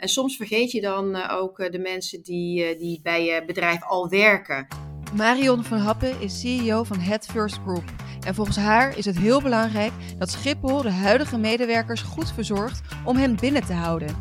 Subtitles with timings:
[0.00, 4.66] En soms vergeet je dan ook de mensen die, die bij je bedrijf al werken.
[5.16, 7.84] Marion van Happen is CEO van Head First Group.
[8.26, 13.16] En volgens haar is het heel belangrijk dat Schiphol de huidige medewerkers goed verzorgt om
[13.16, 14.16] hen binnen te houden.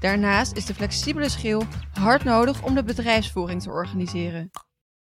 [0.00, 1.62] Daarnaast is de flexibele schil
[1.92, 4.50] hard nodig om de bedrijfsvoering te organiseren.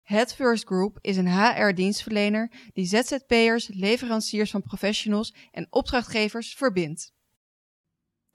[0.01, 7.13] Het First Group is een HR-dienstverlener die ZZP'ers, leveranciers van professionals en opdrachtgevers verbindt.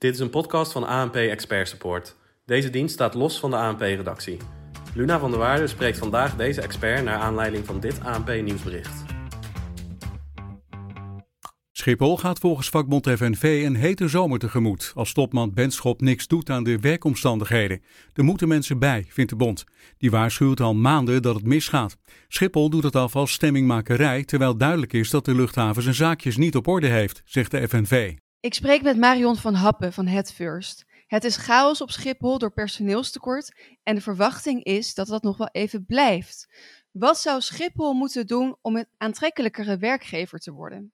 [0.01, 2.15] Dit is een podcast van ANP Expert Support.
[2.45, 4.37] Deze dienst staat los van de ANP-redactie.
[4.95, 9.03] Luna van der Waarde spreekt vandaag deze expert naar aanleiding van dit ANP-nieuwsbericht.
[11.71, 16.63] Schiphol gaat volgens vakbond FNV een hete zomer tegemoet als topman Benschop niks doet aan
[16.63, 17.83] de werkomstandigheden.
[18.13, 19.63] Er moeten mensen bij, vindt de bond.
[19.97, 21.97] Die waarschuwt al maanden dat het misgaat.
[22.27, 26.55] Schiphol doet het af als stemmingmakerij, terwijl duidelijk is dat de luchthaven zijn zaakjes niet
[26.55, 28.13] op orde heeft, zegt de FNV.
[28.41, 30.85] Ik spreek met Marion van Happen van Head First.
[31.07, 35.49] Het is chaos op Schiphol door personeelstekort en de verwachting is dat dat nog wel
[35.51, 36.47] even blijft.
[36.91, 40.91] Wat zou Schiphol moeten doen om een aantrekkelijkere werkgever te worden?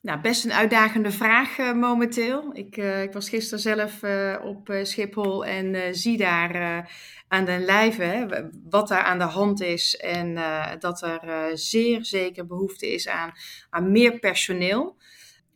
[0.00, 2.50] Nou, best een uitdagende vraag uh, momenteel.
[2.52, 6.90] Ik, uh, ik, was gisteren zelf uh, op Schiphol en zie daar
[7.28, 9.96] aan de lijve wat daar aan de hand is.
[9.96, 10.34] En
[10.78, 13.32] dat er zeer zeker behoefte is aan,
[13.70, 14.96] aan meer personeel.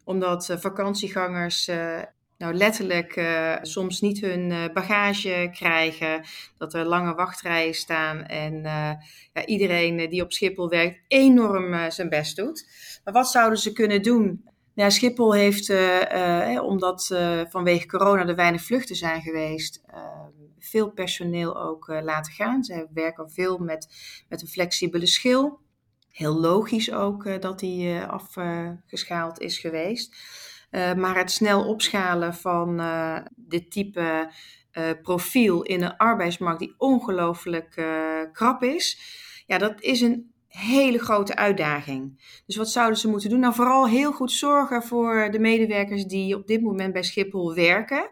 [0.04, 1.70] Omdat vakantiegangers
[2.38, 6.24] nou letterlijk uh, soms niet hun bagage krijgen,
[6.56, 8.62] dat er lange wachtrijen staan en
[9.32, 12.66] ja, iedereen die op Schiphol werkt enorm zijn best doet.
[13.04, 14.44] Maar wat zouden ze kunnen doen?
[14.74, 15.72] Ja, Schiphol heeft,
[16.60, 17.06] omdat
[17.48, 19.82] vanwege corona er weinig vluchten zijn geweest,
[20.58, 22.64] veel personeel ook laten gaan.
[22.64, 23.88] Ze werken veel met,
[24.28, 25.58] met een flexibele schil.
[26.12, 30.16] Heel logisch ook dat die afgeschaald is geweest.
[30.70, 32.82] Uh, maar het snel opschalen van
[33.36, 34.32] dit type
[35.02, 37.86] profiel in een arbeidsmarkt die ongelooflijk
[38.32, 38.98] krap is,
[39.46, 42.20] ja, dat is een hele grote uitdaging.
[42.46, 43.40] Dus wat zouden ze moeten doen?
[43.40, 48.10] Nou, vooral heel goed zorgen voor de medewerkers die op dit moment bij Schiphol werken.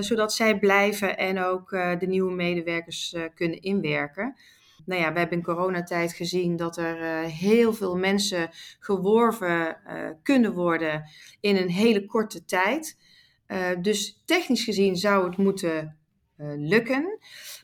[0.00, 4.36] zodat zij blijven en ook de nieuwe medewerkers kunnen inwerken
[4.86, 10.10] nou ja, we hebben in coronatijd gezien dat er uh, heel veel mensen geworven uh,
[10.22, 11.04] kunnen worden
[11.40, 12.98] in een hele korte tijd.
[13.48, 15.96] Uh, dus technisch gezien zou het moeten
[16.56, 17.18] lukken.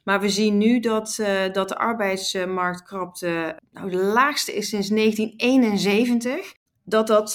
[0.04, 1.22] Maar we zien nu dat,
[1.52, 6.54] dat de arbeidsmarktkrapte nou, de laagste is sinds 1971
[6.84, 7.32] dat dat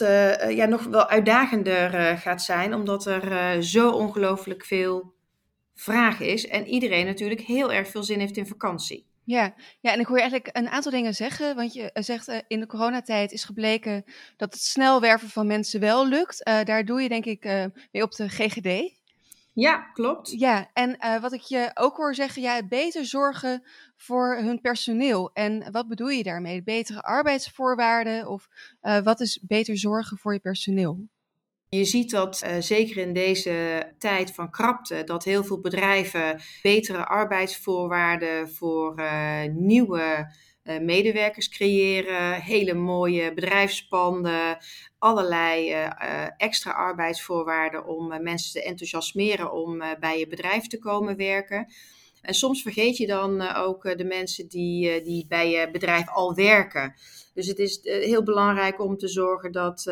[0.50, 5.14] ja, nog wel uitdagender gaat zijn, omdat er zo ongelooflijk veel
[5.76, 9.06] vraag is en iedereen natuurlijk heel erg veel zin heeft in vakantie.
[9.28, 11.56] Ja, ja, en ik hoor je eigenlijk een aantal dingen zeggen.
[11.56, 14.04] Want je eh, zegt uh, in de coronatijd is gebleken
[14.38, 16.48] dat het snel werven van mensen wel lukt.
[16.48, 18.96] Uh, daar doe je denk ik uh, mee op de GGD.
[19.54, 20.32] Ja, klopt.
[20.32, 23.64] Ja, en wat ik je ook hoor zeggen, ja, beter zorgen
[23.96, 25.32] voor hun personeel.
[25.34, 26.64] En wat bedoel je daarmee?
[26.64, 28.48] Betere arbeidsvoorwaarden of
[29.04, 31.08] wat is beter zorgen voor je personeel?
[31.70, 37.06] Je ziet dat uh, zeker in deze tijd van krapte, dat heel veel bedrijven betere
[37.06, 40.34] arbeidsvoorwaarden voor uh, nieuwe
[40.64, 44.58] uh, medewerkers creëren, hele mooie bedrijfspanden,
[44.98, 45.72] allerlei
[46.38, 51.74] extra arbeidsvoorwaarden om mensen te enthousiasmeren om bij je bedrijf te komen werken.
[52.22, 56.94] En soms vergeet je dan ook de mensen die, die bij je bedrijf al werken.
[57.34, 59.92] Dus het is heel belangrijk om te zorgen dat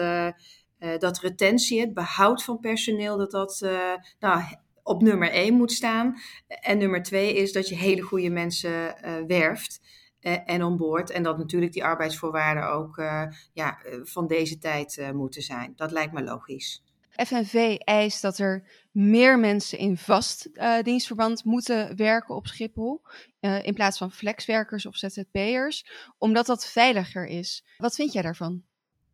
[0.80, 4.44] uh, dat retentie, het behoud van personeel, dat dat uh, nou,
[4.84, 6.16] op nummer één moet staan.
[6.48, 9.82] En nummer twee is dat je hele goede mensen uh, werft
[10.46, 11.10] en onboord.
[11.10, 13.02] En dat natuurlijk die arbeidsvoorwaarden ook
[13.54, 15.74] ja, van deze tijd moeten zijn.
[15.76, 16.84] Dat lijkt me logisch.
[17.10, 20.50] FNV eist dat er meer mensen in vast
[20.82, 23.02] dienstverband moeten werken op Schiphol.
[23.40, 25.86] In plaats van flexwerkers of ZZP'ers.
[26.18, 27.66] Omdat dat veiliger is.
[27.78, 28.64] Wat vind jij daarvan?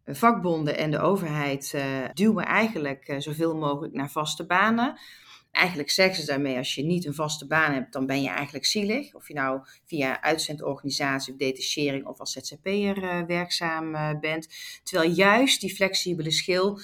[0.06, 5.00] Vakbonden en de overheid uh, duwen eigenlijk uh, zoveel mogelijk naar vaste banen.
[5.52, 8.66] Eigenlijk zeggen ze daarmee, als je niet een vaste baan hebt, dan ben je eigenlijk
[8.66, 9.14] zielig.
[9.14, 14.48] Of je nou via uitzendorganisatie of detachering of als ZZP'er werkzaam bent.
[14.84, 16.80] Terwijl juist die flexibele schil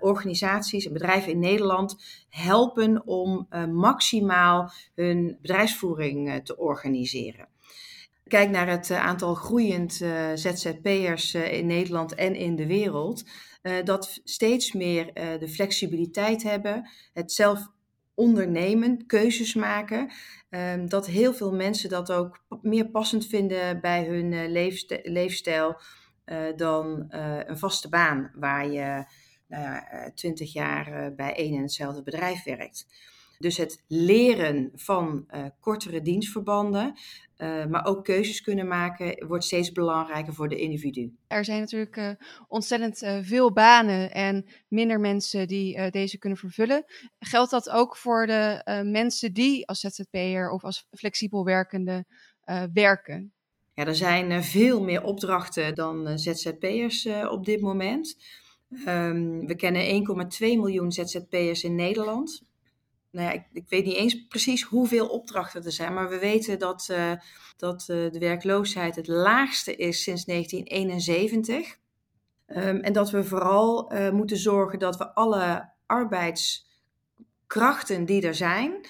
[0.00, 7.48] organisaties en bedrijven in Nederland helpen om maximaal hun bedrijfsvoering te organiseren
[8.28, 13.24] kijk naar het eh, aantal groeiend uh, ZZP'ers uh, in Nederland en in de wereld,
[13.84, 17.68] dat steeds meer de flexibiliteit hebben, het zelf
[18.14, 20.10] ondernemen, keuzes maken,
[20.50, 25.80] um, dat heel veel mensen dat ook meer passend vinden bij hun leefst leefstijl
[26.56, 27.06] dan
[27.46, 29.04] een vaste baan waar je
[29.46, 32.86] nou ja, twintig jaar bij één en hetzelfde bedrijf werkt.
[33.38, 36.98] Dus het leren van uh, kortere dienstverbanden,
[37.36, 41.16] uh, maar ook keuzes kunnen maken, wordt steeds belangrijker voor de individu.
[41.26, 42.10] Er zijn natuurlijk uh,
[42.48, 46.84] ontzettend veel banen en minder mensen die deze kunnen vervullen.
[47.18, 52.04] Geldt dat ook voor de mensen die als ZZP'er of als flexibel werkende
[52.72, 53.32] werken?
[53.74, 58.16] Ja, er zijn veel meer opdrachten dan ZZP'ers op dit moment.
[58.86, 62.47] Um, we kennen 1,2 miljoen ZZP'ers in Nederland
[63.10, 66.58] nou ja, ik, ik, weet niet eens precies hoeveel opdrachten er zijn, maar we weten
[66.58, 67.12] dat, uh,
[67.56, 71.78] dat uh, de werkloosheid het laagste is sinds 1971.
[72.46, 78.86] Um, en dat we vooral uh, moeten zorgen dat we alle arbeidskrachten die er zijn,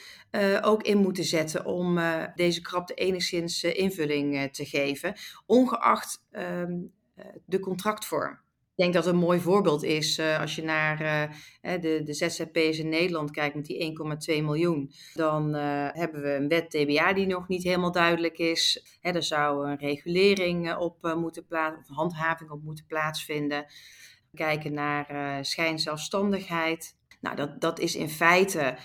[0.60, 1.98] ook in moeten zetten om
[2.34, 5.14] deze krapte enigszins invulling te geven,
[5.46, 6.92] ongeacht um,
[7.44, 8.38] de contractvorm.
[8.78, 12.78] Ik denk dat een mooi voorbeeld is uh, als je naar uh, de, de ZZP's
[12.78, 13.98] in Nederland kijkt met die
[14.38, 14.92] 1,2 miljoen.
[15.14, 18.84] Dan uh, hebben we een wet TBA die nog niet helemaal duidelijk is.
[19.00, 23.66] Hè, er zou een regulering op moeten plaatsen, of handhaving op moeten plaatsvinden.
[24.34, 26.96] Kijken naar schijnzelfstandigheid.
[27.20, 28.78] Nou, dat, dat is in feite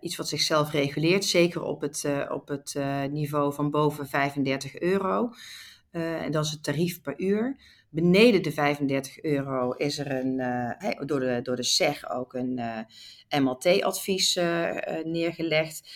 [0.00, 2.78] iets wat zichzelf reguleert, zeker op het, op het
[3.10, 5.30] niveau van boven 35 euro.
[5.90, 7.56] en dat is het tarief per uur.
[7.96, 12.58] Beneden de 35 euro is er een, uh, door, de, door de SEG ook een
[12.58, 12.78] uh,
[13.28, 14.70] eh, MLT-advies uh,
[15.04, 15.88] neergelegd.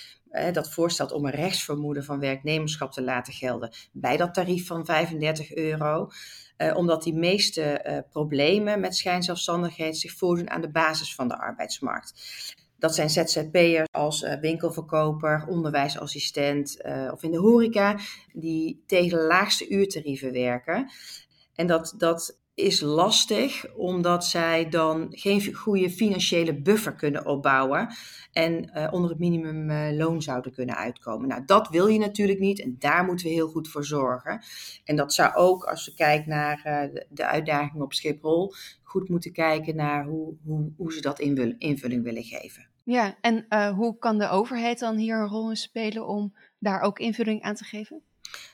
[0.52, 5.55] dat voorstelt om een rechtsvermoeden van werknemerschap te laten gelden bij dat tarief van 35
[5.55, 6.08] euro.
[6.75, 12.12] omdat die meeste problemen met schijnzelfstandigheid zich voordoen aan de basis van de arbeidsmarkt.
[12.79, 16.82] Dat zijn ZZP'ers als winkelverkoper, onderwijsassistent
[17.12, 17.99] of in de horeca,
[18.32, 20.91] die tegen de laagste uurtarieven werken.
[21.60, 27.88] En dat, dat is lastig, omdat zij dan geen goede financiële buffer kunnen opbouwen
[28.32, 31.28] en uh, onder het minimumloon uh, zouden kunnen uitkomen.
[31.28, 34.42] Nou, dat wil je natuurlijk niet en daar moeten we heel goed voor zorgen.
[34.84, 39.32] En dat zou ook, als we kijken naar uh, de, uitdagingen op Schiphol, goed moeten
[39.32, 42.68] kijken naar hoe, hoe, hoe ze dat invulling, willen geven.
[42.84, 46.98] Ja, en hoe kan de overheid dan hier een rol in spelen om daar ook
[46.98, 48.02] invulling aan te geven?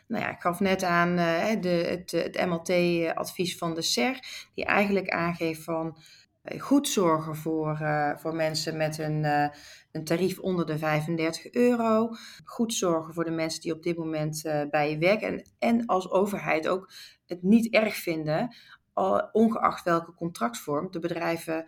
[0.09, 4.21] Nou ja, ik gaf net aan uh, de, het, het MLT-advies van de SER,
[4.55, 5.97] die eigenlijk aangeeft van
[6.45, 9.25] uh, goed zorgen voor, uh, voor mensen met een,
[9.93, 12.11] een tarief onder de 35 euro.
[12.45, 15.29] Goed zorgen voor de mensen die op dit moment bij je werken.
[15.29, 16.91] En, en als overheid ook
[17.27, 18.55] het niet erg vinden,
[19.33, 21.67] ongeacht welke contractvorm, de bedrijven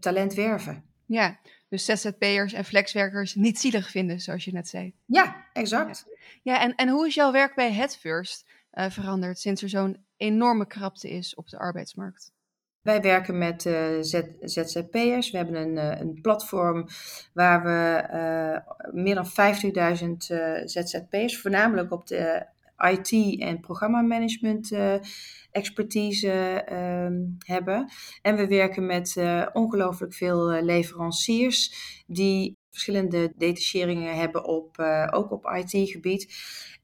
[0.00, 0.84] talent werven.
[1.06, 1.38] Ja,
[1.74, 4.94] dus ZZP'ers en flexwerkers niet zielig vinden, zoals je net zei.
[5.06, 6.06] Ja, exact.
[6.42, 10.66] Ja, en, en hoe is jouw werk bij Headfirst uh, veranderd sinds er zo'n enorme
[10.66, 12.32] krapte is op de arbeidsmarkt?
[12.82, 13.74] Wij werken met uh,
[14.40, 15.30] ZZP'ers.
[15.30, 16.86] We hebben een, uh, een platform
[17.32, 22.46] waar we uh, meer dan 50.000 ZZP'ers, voornamelijk op de
[22.78, 24.72] IT- en programmamanagement
[25.54, 27.06] expertise uh,
[27.38, 27.92] hebben.
[28.22, 31.74] En we werken met uh, ongelooflijk veel uh, leveranciers
[32.06, 36.34] die verschillende detacheringen hebben op, uh, ook op IT-gebied.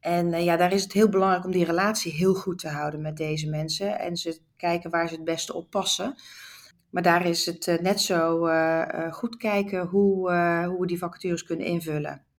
[0.01, 3.17] En ja, daar is het heel belangrijk om die relatie heel goed te houden met
[3.17, 6.15] deze mensen en ze kijken waar ze het beste op passen.
[6.91, 8.49] Maar daar is het net zo
[9.11, 10.33] goed kijken hoe,
[10.67, 12.30] hoe we die vacatures kunnen invullen.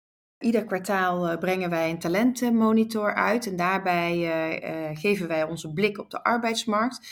[0.41, 5.73] Ieder kwartaal eh, brengen wij een talentenmonitor uit en daarbij uh, uh, geven wij onze
[5.73, 7.07] blik op de arbeidsmarkt.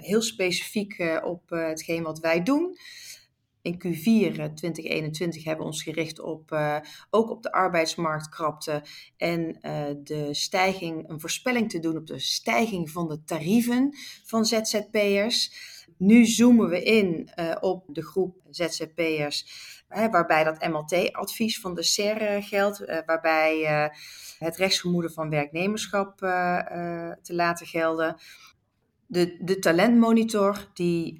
[0.00, 2.76] heel specifiek op hetgeen wat wij doen.
[3.62, 6.58] In Q4 2021 hebben we ons gericht op
[7.10, 8.82] ook op de arbeidsmarktkrapte
[9.16, 9.58] en
[10.04, 15.52] de stijging, een voorspelling te doen op de stijging van de tarieven van ZZP'ers.
[15.96, 17.30] Nu zoomen we in
[17.60, 19.44] op de groep ZZP'ers
[19.88, 23.90] waarbij dat MLT-advies van de SER eh, geldt, uh, waarbij
[24.38, 26.18] het rechtsvermoeden van werknemerschap
[27.22, 28.16] te laten gelden.
[29.06, 31.16] De, de talentmonitor die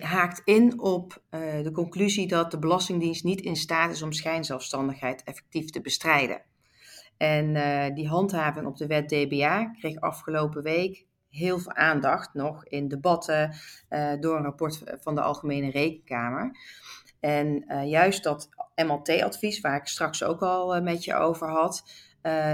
[0.00, 1.22] haakt in op
[1.62, 6.42] de conclusie dat de Belastingdienst niet in staat is om schijnzelfstandigheid effectief te bestrijden.
[7.16, 7.54] En
[7.94, 13.54] die handhaving op de wet DBA kreeg afgelopen week heel veel aandacht nog in debatten
[14.20, 16.56] door een rapport van de Algemene Rekenkamer.
[17.22, 21.84] En uh, juist dat MLT-advies, waar ik straks ook al uh, met je over had,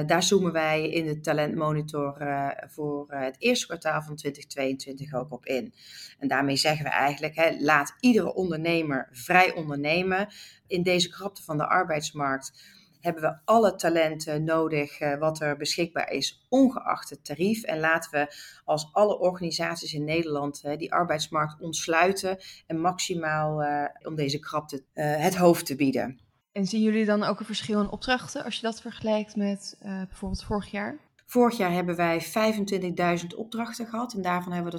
[0.06, 2.16] daar zoomen wij in de talentmonitor
[2.68, 5.74] voor het eerste kwartaal van 2022 ook op in.
[6.18, 10.28] En daarmee zeggen we eigenlijk, hè, laat iedere ondernemer vrij ondernemen.
[10.66, 12.52] In deze krapte van de arbeidsmarkt
[13.00, 17.62] hebben we alle talenten nodig uh, wat er beschikbaar is, ongeacht het tarief.
[17.62, 23.84] En laten we als alle organisaties in Nederland uh, die arbeidsmarkt ontsluiten en maximaal uh,
[24.02, 26.18] om deze krapte het hoofd te bieden.
[26.52, 30.44] En zien jullie dan ook een verschil in opdrachten als je dat vergelijkt met bijvoorbeeld
[30.44, 31.07] vorig jaar?
[31.30, 32.24] Vorig jaar hebben wij
[33.20, 34.78] 25.000 opdrachten gehad en daarvan hebben we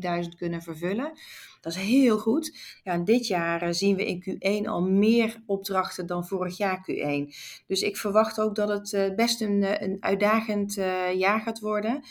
[0.00, 1.12] er 22.000 kunnen vervullen.
[1.60, 2.58] Dat is heel goed.
[2.82, 6.88] Ja, en dit jaar eh, zien we in Q1 al meer opdrachten dan vorig jaar
[6.90, 7.34] Q1.
[7.66, 10.74] Dus ik verwacht ook dat het eh, best een, eh, een uitdagend
[11.14, 12.02] jaar gaat worden.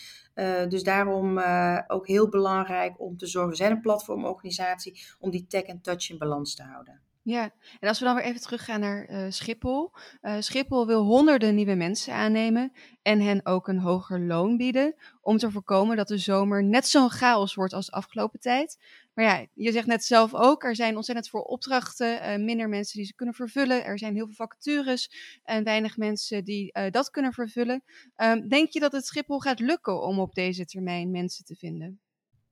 [0.70, 1.40] dus daarom
[1.88, 6.10] ook heel belangrijk om te zorgen, we zijn een platformorganisatie, om die tech en touch
[6.10, 7.07] in balans te houden.
[7.28, 9.92] Ja, en als we dan weer even teruggaan naar uh, Schiphol.
[10.22, 14.96] Uh, Schiphol wil honderden nieuwe mensen aannemen en hen ook een hoger loon bieden.
[15.22, 18.78] Om te voorkomen dat de zomer net zo'n chaos wordt als de afgelopen tijd.
[19.14, 22.98] Maar ja, je zegt net zelf ook, er zijn ontzettend veel opdrachten, uh, minder mensen
[22.98, 23.86] die ze kunnen vervullen.
[23.86, 25.12] Er zijn heel veel vacatures
[25.44, 27.84] en weinig mensen die dat kunnen vervullen.
[28.16, 32.00] Ehm, denk je dat het Schiphol gaat lukken om op deze termijn mensen te vinden?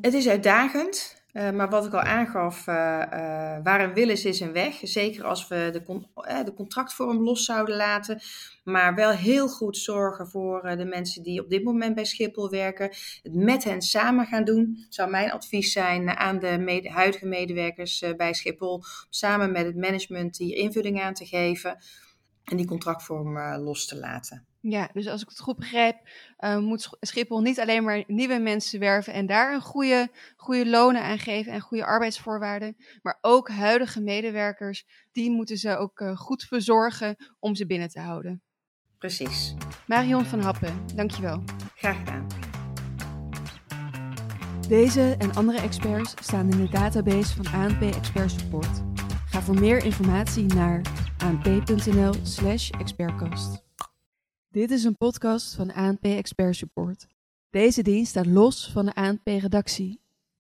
[0.02, 1.24] Het is uitdagend.
[1.34, 4.80] Uh, maar wat ik al aangaf, uh, uh, waar een wil is, is een weg.
[4.82, 8.22] Zeker als we de, de contractvorm los zouden laten.
[8.64, 12.90] Maar wel heel goed zorgen voor de mensen die op dit moment bij Schiphol werken.
[13.24, 14.86] Het met hen samen gaan doen.
[14.90, 18.84] Zou mijn advies zijn aan de huidige medewerkers bij Schiphol.
[19.10, 21.78] Samen met het management hier invulling aan te geven.
[22.46, 24.46] En die contractvorm los te laten.
[24.68, 25.98] Ja, dus als ik het goed begrijp,
[26.40, 31.02] uh, moet Schiphol niet alleen maar nieuwe mensen werven en daar een goede, goede lonen
[31.02, 36.44] aan geven en goede arbeidsvoorwaarden, maar ook huidige medewerkers, die moeten ze ook uh, goed
[36.44, 38.42] verzorgen om ze binnen te houden.
[38.98, 39.54] Precies.
[39.88, 41.44] Marion van Happen, dankjewel.
[41.75, 42.28] Graag gedaan.
[44.68, 48.82] Deze en andere experts staan in de database van ANP Expert Support.
[49.25, 50.82] Ga voor meer informatie naar
[51.25, 53.63] anp.nl/expertcast.
[54.48, 57.08] Dit is een podcast van ANP Expert Support.
[57.50, 60.01] Deze dienst staat los van de ANP-redactie